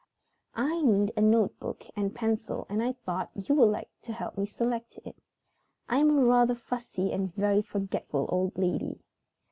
"I 0.55 0.81
need 0.81 1.11
a 1.15 1.21
notebook 1.21 1.83
and 1.95 2.15
pencil 2.15 2.65
and 2.69 2.81
I 2.81 2.93
thought 2.93 3.29
you 3.35 3.53
would 3.53 3.69
like 3.69 3.91
to 4.01 4.11
help 4.13 4.35
me 4.35 4.47
select 4.47 4.97
it. 5.05 5.15
I 5.87 5.99
am 5.99 6.09
a 6.09 6.25
rather 6.25 6.55
fussy 6.55 7.11
and 7.11 7.31
very 7.35 7.61
forgetful 7.61 8.25
old 8.31 8.57
lady." 8.57 8.99